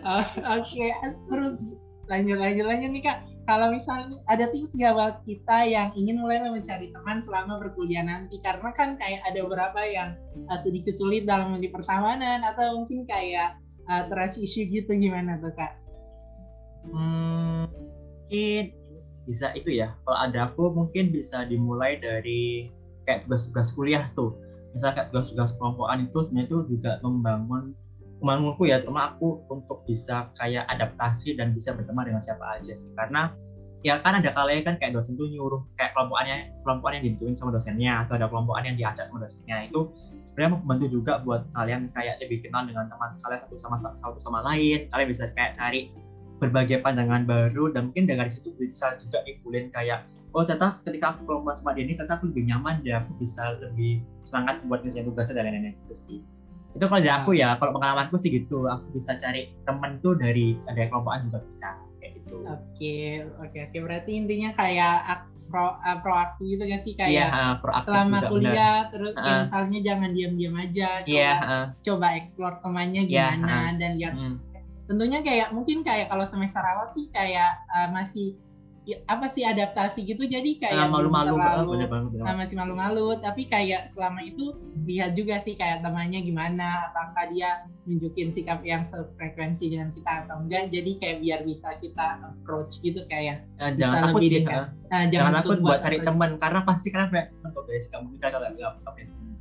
[0.00, 0.24] Oh,
[0.56, 0.88] Oke,
[1.28, 1.76] seru sih.
[2.08, 3.18] Lanjut lanjut lanjut nih kak.
[3.46, 8.38] Kalau misalnya ada tips nggak buat kita yang ingin mulai mencari teman selama berkuliah nanti?
[8.42, 10.14] Karena kan kayak ada beberapa yang
[10.50, 13.58] uh, sedikit sulit dalam di pertemanan atau mungkin kayak
[13.90, 15.74] uh, trust issue gitu gimana tuh kak?
[16.88, 18.62] Mungkin
[19.28, 19.94] bisa itu ya.
[20.06, 22.72] Kalau ada aku mungkin bisa dimulai dari
[23.04, 24.36] kayak tugas-tugas kuliah tuh.
[24.72, 27.74] Misalnya kayak tugas-tugas kelompokan itu sebenarnya itu juga membangun
[28.20, 32.92] membangunku ya terutama aku untuk bisa kayak adaptasi dan bisa berteman dengan siapa aja sih.
[32.92, 33.32] Karena
[33.80, 37.50] ya kan ada kalanya kan kayak dosen tuh nyuruh kayak kelompokannya kelompokan yang ditentuin sama
[37.56, 39.88] dosennya atau ada kelompokan yang diacak sama dosennya itu
[40.20, 44.44] sebenarnya membantu juga buat kalian kayak lebih kenal dengan teman kalian satu sama satu sama
[44.44, 45.88] lain kalian bisa kayak cari
[46.40, 51.28] berbagai pandangan baru dan mungkin dari situ bisa juga ikutin kayak oh ternyata ketika aku
[51.28, 55.04] kelompok sama dia ini ternyata aku lebih nyaman dan aku bisa lebih semangat buat ngerjain
[55.04, 56.18] tugasnya dan lain-lain itu sih.
[56.70, 58.64] Itu kalau dari aku ya kalau pengalamanku sih gitu.
[58.64, 62.46] Aku bisa cari temen tuh dari ada kelompokan juga bisa kayak gitu.
[62.46, 62.96] Oke
[63.42, 63.76] oke oke.
[63.82, 66.94] Berarti intinya kayak ak- pro uh, proaktif gitu gak sih?
[66.94, 69.40] Iya kayak ah, proaktif selama juga, kuliah terus kayak Ah.
[69.42, 74.34] misalnya jangan diam-diam aja coba iya ah, coba explore temannya Iya, gimana dan lihat mm,
[74.90, 78.34] tentunya kayak mungkin kayak kalau semester awal sih kayak uh, masih
[78.82, 80.26] ya, apa sih adaptasi gitu.
[80.26, 83.14] Jadi kayak ah, malu-malu ah, uh, masih malu-malu.
[83.22, 84.50] Tapi kayak selama itu
[84.82, 90.42] lihat juga sih kayak temannya gimana apakah dia nunjukin sikap yang sefrekuensi dengan kita atau
[90.42, 90.74] enggak.
[90.74, 94.58] Jadi kayak biar bisa kita approach gitu kayak Ah, bisa jangan takut sih dekat.
[94.58, 94.66] ah.
[94.90, 98.74] nah, jangan takut buat cari teman karena pasti kan kok guys kamu kita kalau nggak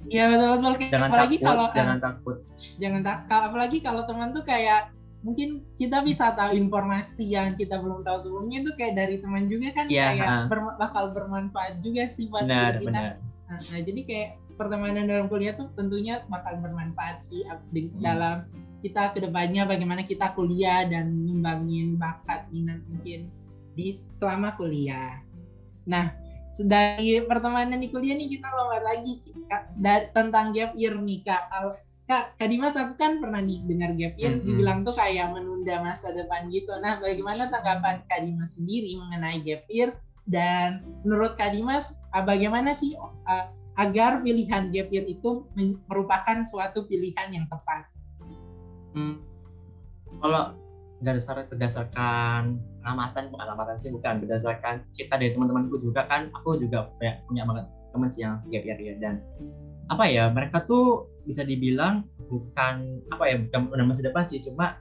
[0.10, 2.38] Iya betul-betul Kayak jangan apalagi takut kalau jangan takut.
[2.82, 4.82] Jangan takal apalagi kalau teman tuh kayak
[5.20, 9.76] mungkin kita bisa tahu informasi yang kita belum tahu sebelumnya itu kayak dari teman juga
[9.76, 10.46] kan Iya, kayak ah.
[10.48, 12.88] berma- bakal bermanfaat juga sih buat benar kita.
[12.88, 13.12] benar
[13.50, 17.44] Nah, nah, jadi kayak pertemanan dalam kuliah tuh tentunya bakal bermanfaat sih
[17.98, 18.04] Hmm.
[18.04, 18.36] dalam
[18.80, 23.28] kita ke depannya bagaimana kita kuliah dan ngembangin bakat minat mungkin
[23.76, 25.20] di selama kuliah.
[25.84, 26.16] Nah,
[26.60, 29.76] dari pertemanan di kuliah nih kita lompat lagi Kak,
[30.14, 31.50] tentang gap year nih kak.
[31.50, 31.74] Kalau
[32.10, 34.42] kak, Kak Dimas aku kan pernah nih dengar gap year Mm-mm.
[34.50, 36.74] dibilang tuh kayak menunda masa depan gitu.
[36.82, 39.94] Nah, bagaimana tanggapan Kak Dimas sendiri mengenai gap year
[40.26, 42.98] dan menurut Kak Dimas ah, bagaimana sih
[43.30, 45.46] ah, agar pilihan gap year itu
[45.86, 47.86] merupakan suatu pilihan yang tepat?
[48.98, 49.22] Hmm,
[50.18, 50.58] kalau
[51.00, 57.22] berdasar berdasarkan pengamatan pengamatan sih bukan berdasarkan cerita dari teman-temanku juga kan aku juga punya,
[57.30, 59.22] punya banget teman sih yang gap year ya dan
[59.90, 64.78] apa ya mereka tuh bisa dibilang bukan apa ya bukan udah masa depan sih cuma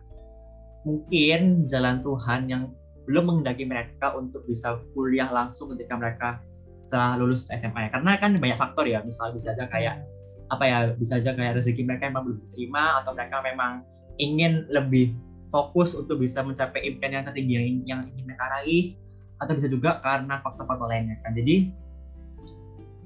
[0.84, 2.62] mungkin jalan Tuhan yang
[3.08, 6.28] belum menghendaki mereka untuk bisa kuliah langsung ketika mereka
[6.76, 7.90] setelah lulus SMA ya.
[7.92, 10.04] karena kan banyak faktor ya misalnya bisa aja kayak
[10.48, 13.72] apa ya bisa aja kayak rezeki mereka memang belum diterima atau mereka memang
[14.20, 15.16] ingin lebih
[15.48, 18.96] fokus untuk bisa mencapai impian yang tertinggi yang, yang ingin mereka raih
[19.40, 21.56] atau bisa juga karena faktor-faktor lainnya kan jadi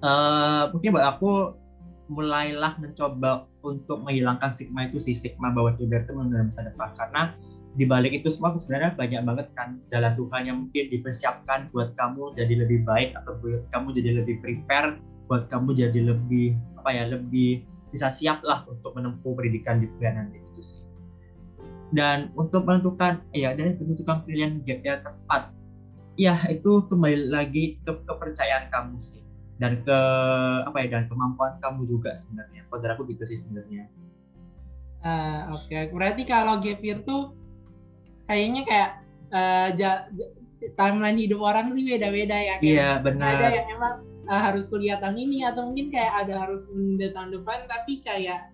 [0.02, 1.61] eh, mungkin buat aku
[2.12, 6.92] mulailah mencoba untuk menghilangkan stigma itu sih stigma bahwa kiber itu menunda masa depan.
[6.92, 7.32] Karena
[7.72, 12.36] di balik itu semua sebenarnya banyak banget kan jalan Tuhan yang mungkin dipersiapkan buat kamu
[12.36, 17.08] jadi lebih baik atau buat kamu jadi lebih prepare buat kamu jadi lebih apa ya
[17.08, 20.80] lebih bisa siap lah untuk menempuh pendidikan di kuliah nanti itu sih.
[21.92, 25.42] Dan untuk menentukan ya dan menentukan pilihan gap yang tepat
[26.20, 29.24] ya itu kembali lagi ke kepercayaan kamu sih
[29.60, 29.98] dan ke
[30.64, 33.84] apa ya dan kemampuan kamu juga sebenarnya kalau dari aku gitu sih sebenarnya
[35.04, 35.92] uh, oke okay.
[35.92, 37.36] berarti kalau gap year tuh
[38.26, 38.90] kayaknya kayak
[39.30, 40.08] uh, ja,
[40.78, 43.94] timeline hidup orang sih beda-beda ya iya yeah, benar ada yang emang
[44.26, 48.50] uh, harus kuliah tahun ini atau mungkin kayak ada harus menunda tahun depan tapi kayak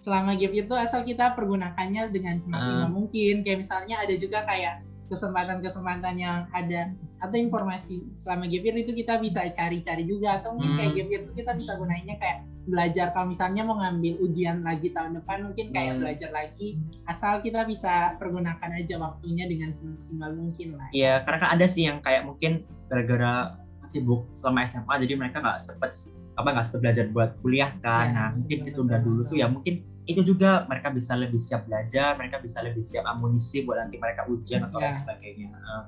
[0.00, 2.92] selama gap year itu asal kita pergunakannya dengan semaksimal uh.
[2.92, 4.80] mungkin kayak misalnya ada juga kayak
[5.12, 10.72] kesempatan-kesempatan yang ada atau informasi selama gap year itu kita bisa cari-cari juga atau mungkin
[10.72, 10.80] hmm.
[10.80, 14.88] kayak gap year itu kita bisa gunainnya kayak belajar kalau misalnya mau ngambil ujian lagi
[14.92, 16.00] tahun depan mungkin kayak hmm.
[16.00, 16.68] belajar lagi
[17.04, 20.88] asal kita bisa pergunakan aja waktunya dengan semaksimal mungkin lah.
[20.96, 25.60] Iya, karena kan ada sih yang kayak mungkin gara-gara sibuk selama SMA jadi mereka nggak
[25.60, 25.90] sempet
[26.38, 28.06] apa nggak sempet belajar buat kuliah kan.
[28.06, 31.70] Ya, nah, mungkin itu udah dulu tuh ya mungkin itu juga mereka bisa lebih siap
[31.70, 34.98] belajar, mereka bisa lebih siap amunisi buat nanti mereka ujian atau lain yeah.
[34.98, 35.48] sebagainya.
[35.54, 35.84] Uh,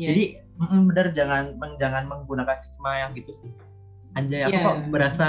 [0.00, 0.08] yeah.
[0.08, 0.22] Jadi
[0.56, 1.44] mm, benar jangan
[1.76, 3.52] jangan menggunakan stigma yang gitu sih.
[4.16, 4.64] Anjay, aku yeah.
[4.64, 5.26] kok berasa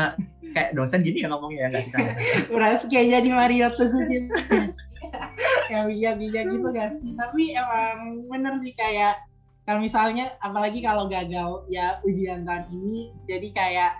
[0.55, 1.97] kayak dosen gini ya ngomongnya ya nggak bisa.
[2.55, 4.31] berasa kayak jadi Mario Teguh gitu.
[5.71, 7.11] ya iya iya gitu gak sih?
[7.19, 9.26] Tapi emang bener sih kayak
[9.67, 13.91] kalau misalnya apalagi kalau gagal ya ujian tahun ini jadi kayak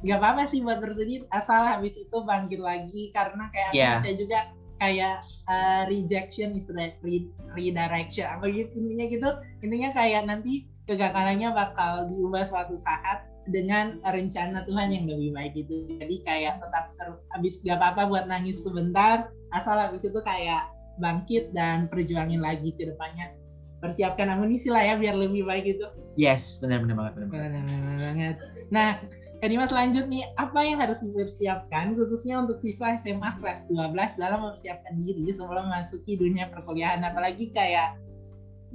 [0.00, 4.00] nggak apa-apa sih buat bersedih asal habis itu bangkit lagi karena kayak yeah.
[4.00, 4.48] saya juga
[4.80, 9.30] kayak uh, rejection istilah re redirection apa gitu intinya gitu.
[9.60, 15.88] Intinya kayak nanti kegagalannya bakal diubah suatu saat dengan rencana Tuhan yang lebih baik gitu
[15.96, 21.50] jadi kayak tetap ter habis gak apa-apa buat nangis sebentar asal habis itu kayak bangkit
[21.56, 23.32] dan perjuangin lagi ke depannya
[23.80, 25.86] persiapkan amunisi lah ya biar lebih baik itu.
[26.14, 27.12] Yes, benar-benar banget.
[27.32, 27.64] Benar
[27.96, 28.36] banget.
[28.68, 29.00] Nah,
[29.40, 34.44] Kak Dimas lanjut nih, apa yang harus dipersiapkan khususnya untuk siswa SMA kelas 12 dalam
[34.44, 37.96] mempersiapkan diri sebelum memasuki dunia perkuliahan apalagi kayak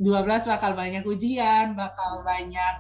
[0.02, 2.74] 12 bakal banyak ujian, bakal banyak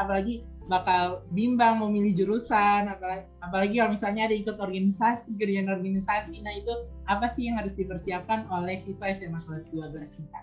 [0.00, 6.50] apalagi bakal bimbang memilih jurusan apalagi, apalagi kalau misalnya ada ikut organisasi kerjaan organisasi nah
[6.50, 6.72] itu
[7.06, 9.92] apa sih yang harus dipersiapkan oleh siswa SMA kelas 12
[10.24, 10.40] kita?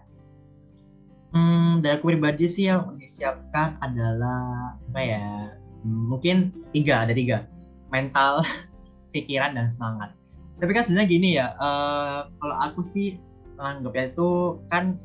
[1.33, 5.49] Hmm, dari aku pribadi sih yang disiapkan adalah apa ya?
[5.81, 7.49] Hmm, mungkin tiga, ada tiga.
[7.89, 8.45] Mental,
[9.13, 10.13] pikiran dan semangat.
[10.61, 13.17] Tapi kan sebenarnya gini ya, uh, kalau aku sih
[13.57, 15.01] anggapnya itu kan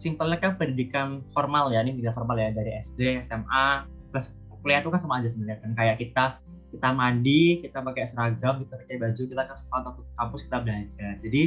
[0.00, 4.32] simpelnya kan pendidikan formal ya, ini pendidikan formal ya dari SD, SMA, plus
[4.64, 6.24] kuliah itu kan sama aja sebenarnya kan kayak kita
[6.72, 11.12] kita mandi, kita pakai seragam, kita pakai baju, kita ke sekolah atau kampus kita belajar.
[11.22, 11.42] Jadi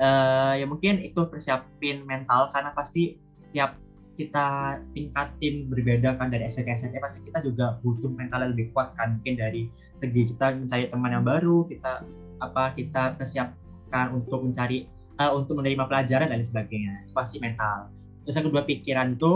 [0.00, 3.76] uh, ya mungkin itu persiapin mental karena pasti setiap
[4.16, 8.96] kita tingkatin berbeda kan dari SMP SMP pasti kita juga butuh mental yang lebih kuat
[8.96, 12.00] kan mungkin dari segi kita mencari teman yang baru kita
[12.40, 14.88] apa kita persiapkan untuk mencari
[15.20, 17.08] uh, untuk menerima pelajaran dan sebagainya.
[17.08, 17.92] Itu pasti mental.
[18.24, 19.32] Terus yang kedua pikiran itu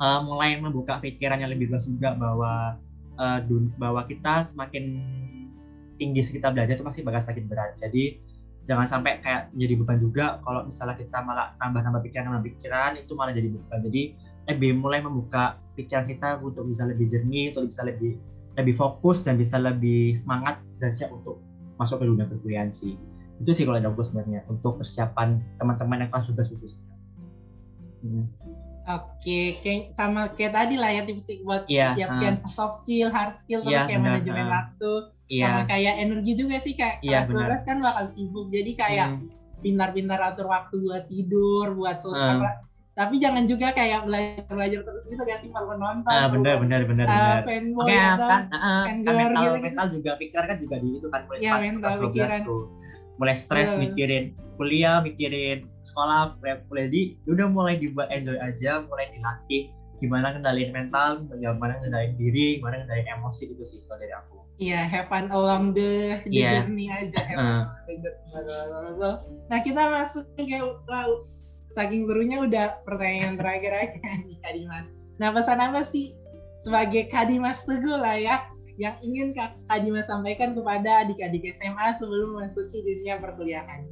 [0.00, 2.76] uh, mulai membuka pikiran yang lebih luas juga bahwa
[3.16, 3.38] uh,
[3.78, 4.84] bahwa kita semakin
[5.94, 7.70] tinggi kita belajar itu pasti bakal semakin berat.
[7.78, 8.18] Jadi
[8.64, 13.12] jangan sampai kayak jadi beban juga kalau misalnya kita malah nambah-nambah pikiran nambah pikiran itu
[13.12, 13.78] malah jadi beban.
[13.84, 14.02] Jadi
[14.44, 18.20] lebih mulai membuka pikiran kita untuk bisa lebih jernih untuk bisa lebih
[18.54, 21.42] lebih fokus dan bisa lebih semangat dan siap untuk
[21.76, 22.96] masuk ke dunia perkuliahan sih.
[23.42, 26.86] Itu sih kalau ada aku sebenarnya untuk persiapan teman-teman yang kelas tugas khususnya.
[28.04, 28.30] Hmm.
[28.84, 33.32] Oke, kayak sama kayak tadi lah ya tips buat yeah, siapkan uh, soft skill, hard
[33.32, 34.92] skill, terus yeah, kayak manajemen uh, waktu,
[35.28, 35.60] yeah.
[35.60, 39.28] sama kayak energi juga sih kayak yeah, kelas 12 kan bakal sibuk, jadi kayak hmm.
[39.64, 42.12] pintar-pintar atur waktu buat tidur, buat uh.
[42.12, 42.50] apa,
[42.94, 46.14] tapi jangan juga kayak belajar belajar terus gitu kayak sih malu nonton.
[46.14, 50.10] Ah benar benar benar uh, Fanboy okay, atau kan, uh, kan mental, gitu, mental juga
[50.14, 52.40] pikiran kan juga di itu kan mulai yeah, mental pikiran.
[52.46, 52.64] Tuh
[53.18, 53.82] mulai stres yeah.
[53.86, 54.24] mikirin
[54.58, 56.38] kuliah mikirin sekolah
[56.70, 59.70] kuliah di udah mulai dibuat enjoy aja mulai dilatih
[60.02, 64.70] gimana kendaliin mental gimana kendaliin diri gimana kendaliin emosi itu sih kalau dari aku Iya,
[64.70, 66.62] yeah, have fun along the, the yeah.
[66.62, 67.18] journey aja.
[67.26, 69.18] Have uh.
[69.50, 71.26] Nah, kita masuk ke wow,
[71.74, 73.98] saking serunya udah pertanyaan terakhir aja
[74.30, 74.86] nih Kak Dimas.
[75.18, 76.14] Nah, pesan apa sih
[76.62, 78.46] sebagai Kak Dimas Teguh lah ya
[78.78, 83.86] yang ingin Kak Adima sampaikan kepada adik-adik SMA sebelum memasuki dunia perkuliahan?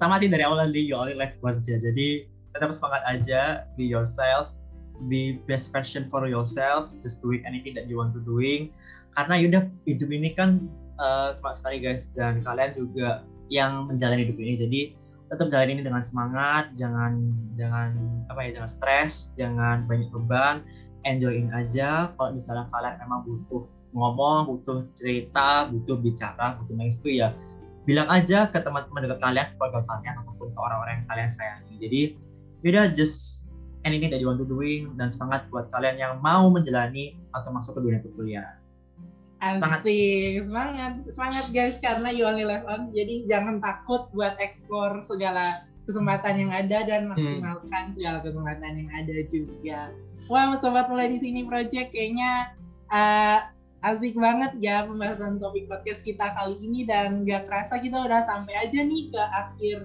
[0.00, 1.76] Sama sih dari awal tadi you only live once ya.
[1.80, 4.53] Jadi tetap semangat aja, be yourself,
[5.10, 8.70] be best version for yourself, just doing anything that you want to doing.
[9.14, 10.66] Karena yaudah hidup ini kan
[10.98, 14.52] uh, cuma sekali guys dan kalian juga yang menjalani hidup ini.
[14.58, 14.80] Jadi
[15.30, 17.96] tetap jalan ini dengan semangat, jangan jangan
[18.30, 20.62] apa ya, jangan stres, jangan banyak beban,
[21.06, 22.12] enjoyin aja.
[22.14, 23.62] Kalau misalnya kalian memang butuh
[23.94, 27.30] ngomong, butuh cerita, butuh bicara, butuh nangis itu ya
[27.84, 31.74] bilang aja ke teman-teman dekat kalian, keluarga kalian ataupun ke orang-orang yang kalian sayangi.
[31.78, 32.00] Jadi
[32.64, 33.43] beda just
[33.84, 37.78] anything that you want to doing dan semangat buat kalian yang mau menjalani atau masuk
[37.78, 38.58] ke dunia perkuliahan.
[39.44, 39.84] Semangat.
[40.40, 42.96] Semangat, semangat guys karena you only live once.
[42.96, 47.10] Jadi jangan takut buat explore segala kesempatan yang ada dan hmm.
[47.12, 47.94] maksimalkan hmm.
[48.00, 49.80] segala kesempatan yang ada juga.
[50.32, 52.56] Wah, sobat mulai di sini project kayaknya
[52.88, 53.44] uh,
[53.84, 58.56] asik banget ya pembahasan topik podcast kita kali ini dan gak kerasa kita udah sampai
[58.56, 59.78] aja nih ke akhir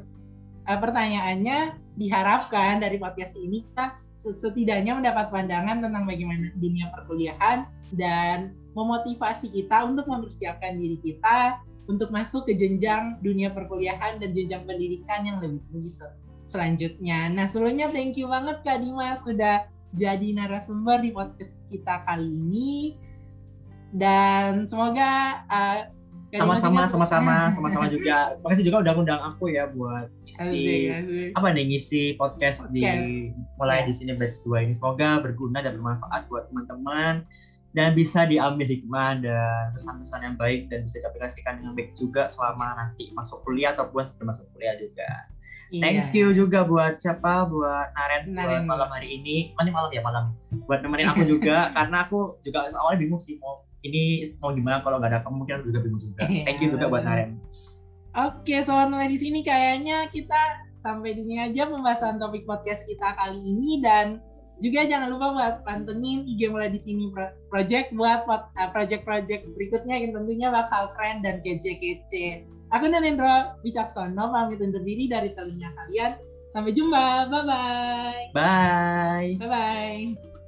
[0.71, 1.88] uh, pertanyaannya.
[1.99, 9.83] Diharapkan dari podcast ini kita setidaknya mendapat pandangan tentang bagaimana dunia perkuliahan dan memotivasi kita
[9.83, 11.59] untuk mempersiapkan diri kita
[11.89, 15.91] untuk masuk ke jenjang dunia perkuliahan dan jenjang pendidikan yang lebih tinggi
[16.45, 17.33] selanjutnya.
[17.33, 19.65] Nah, sebelumnya thank you banget Kak Dimas sudah
[19.97, 22.93] jadi narasumber di podcast kita kali ini.
[23.89, 25.81] Dan semoga uh,
[26.29, 28.37] sama-sama sama-sama sama-sama juga.
[28.45, 30.93] Makasih juga udah undang aku ya buat ngisi
[31.33, 33.09] apa nih ngisi podcast, podcast.
[33.09, 34.73] di mulai di sini batch 2 ini.
[34.77, 37.25] Semoga berguna dan bermanfaat buat teman-teman
[37.73, 42.77] dan bisa diambil hikmah dan pesan-pesan yang baik dan bisa diaplikasikan dengan baik juga selama
[42.77, 45.09] nanti masuk kuliah ataupun sebelum masuk kuliah juga.
[45.69, 45.81] Iya.
[45.85, 48.65] Thank you juga buat siapa buat Naren, Naren.
[48.65, 49.53] buat malam hari ini.
[49.53, 50.33] Oh, ini malam ya malam.
[50.65, 54.99] Buat nemenin aku juga karena aku juga awalnya bingung sih mau ini mau gimana kalau
[54.99, 56.23] nggak ada kamu mungkin aku juga bingung juga.
[56.27, 56.43] Iya.
[56.45, 57.39] Thank you juga buat Naren.
[58.17, 63.13] Oke, sobat mulai di sini kayaknya kita sampai di sini aja pembahasan topik podcast kita
[63.15, 64.19] kali ini dan
[64.59, 67.07] juga jangan lupa buat pantengin IG mulai di sini
[67.47, 72.43] project buat uh, project-project berikutnya yang tentunya bakal keren dan kece-kece.
[72.69, 76.19] Aku Nanendra Wicaksono pamit undur diri dari telinga kalian.
[76.49, 77.29] Sampai jumpa.
[77.29, 78.33] Bye-bye.
[78.33, 79.37] Bye.
[79.37, 80.38] Bye-bye.